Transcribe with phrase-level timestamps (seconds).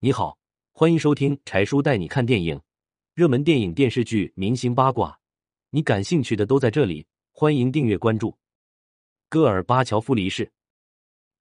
[0.00, 0.38] 你好，
[0.70, 2.60] 欢迎收听柴叔带你看电影，
[3.14, 5.18] 热门电影、电视剧、明星八卦，
[5.70, 7.04] 你感兴趣的都在这里。
[7.32, 8.38] 欢迎订阅关注。
[9.28, 10.52] 戈尔巴乔夫离世，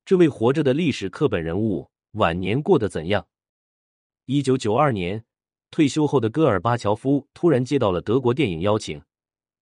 [0.04, 3.28] 这位活着的历史课本人物晚年过得怎样？
[4.26, 5.24] 一九九二年，
[5.70, 9.00] 退休后的戈尔巴乔夫突然接到了德国电影邀请，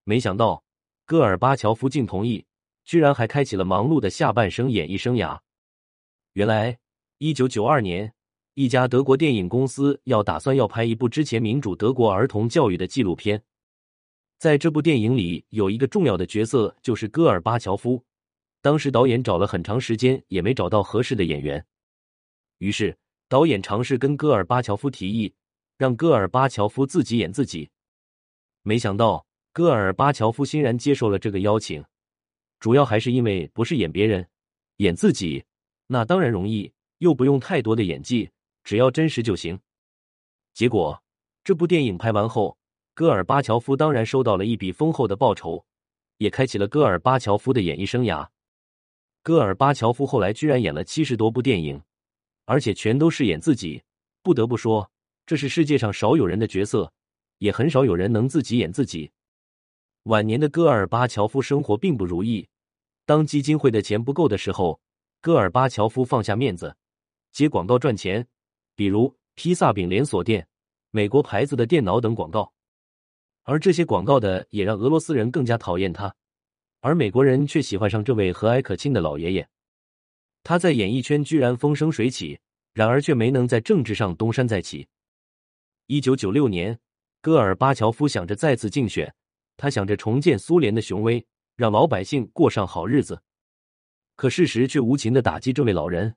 [0.04, 0.64] 没想到
[1.04, 2.46] 戈尔巴乔夫竟同意，
[2.86, 5.38] 居然还开启了忙碌的下半生演艺生涯。
[6.32, 6.78] 原来，
[7.18, 8.14] 一九九二年，
[8.58, 13.42] 一家德国电影公司要打算要拍一部之前民主德国儿童教育的纪录片，
[14.38, 18.02] 在这部电影里有一个重要的角色，就是戈尔巴乔夫。
[18.62, 21.62] 当时导演找了很长时间，也没找到合适的演员，
[22.56, 22.96] 于是
[23.28, 25.34] 导演尝试跟戈尔巴乔夫提议，
[25.76, 27.68] 让戈尔巴乔夫自己演自己。
[28.62, 31.84] 没想到戈尔巴乔夫欣然接受了这个邀请，
[32.58, 34.26] 主要还是因为不是演别人，
[34.78, 35.44] 演自己。
[35.88, 38.30] 那当然容易，又不用太多的演技，
[38.66, 39.56] 只要真实就行。
[40.52, 41.00] 结果
[41.44, 42.58] 这部电影拍完后，
[42.94, 45.64] 戈尔巴乔夫当然收到了一笔丰厚的报酬，
[46.16, 48.28] 也开启了戈尔巴乔夫的演艺生涯。
[49.22, 51.80] 戈尔巴乔夫后来居然演了七十多部电影，
[52.44, 53.80] 而且全都是演自己。
[54.20, 54.90] 不得不说，
[55.24, 56.92] 这是世界上少有人的角色，
[57.38, 59.12] 也很少有人能自己演自己。
[60.02, 62.48] 晚年的戈尔巴乔夫生活并不如意，
[63.04, 64.80] 当基金会的钱不够的时候。
[65.20, 66.76] 戈尔巴乔夫放下面子，
[67.30, 68.26] 接广告赚钱，
[68.76, 70.46] 比如披萨饼连锁店、
[70.90, 72.52] 美国牌子的电脑等广告。
[73.42, 76.14] 而这些广告的也让俄罗斯人更加讨厌他，
[76.80, 79.48] 而美国人却喜欢上这位和蔼可亲的老爷爷。
[80.42, 82.38] 他在演艺圈居然风生水起，
[82.74, 84.86] 然而却没能在政治上东山再起。
[85.86, 86.78] 一九九六年，
[87.22, 89.14] 戈尔巴乔夫想着再次竞选，
[89.56, 91.24] 他想着重建苏联的雄威，
[91.56, 93.22] 让老百姓过上好日子。
[94.16, 96.16] 可事实却无情的打击这位老人，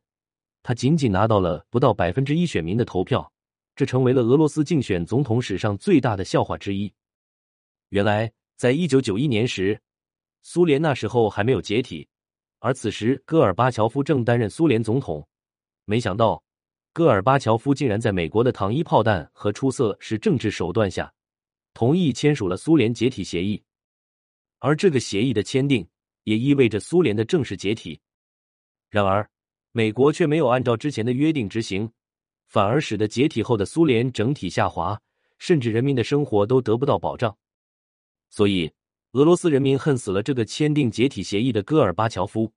[0.61, 3.31] 他仅仅拿到了不到百分之一选民的投票，
[3.75, 6.93] 这成为了俄罗斯竞选总统史上最大的笑话之一。
[7.89, 9.79] 原来，在一九九一年时，
[10.41, 12.07] 苏联那时候还没有解体，
[12.59, 15.27] 而此时戈尔巴乔夫正担任苏联总统。
[15.85, 16.43] 没想到，
[16.93, 21.11] 戈尔巴乔夫竟然在美国的糖衣炮弹和出色是政治手段下，
[21.73, 23.63] 同意签署了苏联解体协议，
[24.59, 25.87] 而这个协议的签订。
[26.25, 27.99] 也意味着苏联的正式解体。
[28.91, 29.27] 然而，
[29.71, 31.91] 美国却没有按照之前的约定执行，
[32.47, 34.99] 反而使得解体后的苏联整体下滑，
[35.37, 37.37] 甚至人民的生活都得不到保障。
[38.29, 38.71] 所以，
[39.11, 42.51] 俄罗斯人民恨死了这个签订解体协议的戈尔巴乔夫。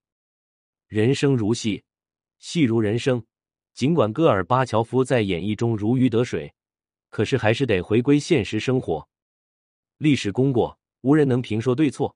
[0.86, 1.82] 人生如戏，
[2.38, 3.24] 戏如人生。
[3.74, 6.52] 尽管戈尔巴乔夫在演绎中如鱼得水，
[7.08, 9.08] 可是还是得回归现实生活。
[9.96, 12.14] 历史功过，无人能评说对错。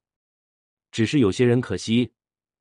[0.91, 2.13] 只是有些人可惜，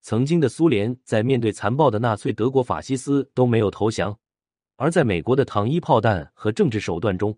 [0.07, 4.15] 曾经的苏联在面对残暴的纳粹德国法西斯都没有投降，
[4.75, 7.35] 而在美国的糖衣炮弹和政治手段中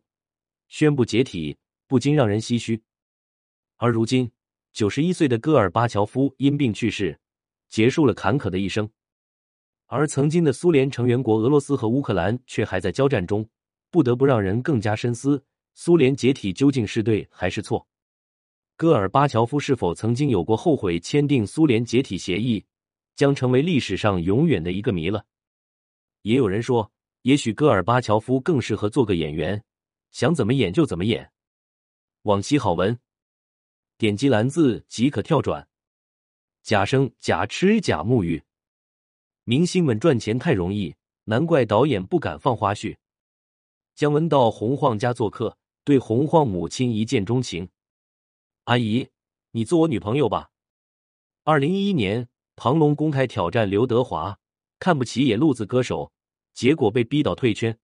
[0.68, 1.58] 宣布解体，
[1.88, 2.84] 不禁让人唏嘘。
[3.78, 4.30] 而如今，
[4.74, 7.18] 九十一岁的戈尔巴乔夫因病去世，
[7.70, 8.90] 结束了坎坷的一生。
[9.86, 13.48] 而曾经的苏联成员国俄罗斯和乌克兰却还在交战中，
[13.90, 15.42] 不得不让人更加深思：
[15.74, 17.88] 苏联解体究竟是对还是错？
[18.78, 22.64] 戈尔巴乔夫是否曾经有过后悔签订苏联解体协议，
[23.16, 25.26] 将成为历史上永远的一个谜了。
[26.22, 26.92] 也有人说，
[27.24, 29.64] 也许戈尔巴乔夫更适合做个演员，
[30.12, 31.32] 想怎么演就怎么演。
[32.22, 33.00] 往期好文，
[33.98, 35.68] 点击蓝字即可跳转。
[36.62, 38.44] 假生假吃假沐浴，
[39.44, 40.94] 明星们赚钱太容易，
[41.24, 42.96] 难怪导演不敢放花絮。
[43.96, 47.68] 姜文到洪晃家做客，对洪晃母亲一见钟情。
[48.68, 49.08] 阿姨，
[49.52, 50.50] 你做我女朋友吧。
[51.46, 54.38] 二零一一年，庞龙公开挑战刘德华，
[54.78, 56.12] 看不起野路子歌手，
[56.54, 57.80] 结果被逼到退圈。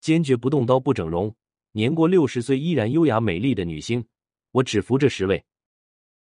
[0.00, 1.34] 坚决不动刀不整容，
[1.72, 4.06] 年过六十岁依然优雅美丽的女星，
[4.52, 5.44] 我只服这十位。